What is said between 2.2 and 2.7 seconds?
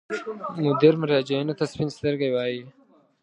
وایي.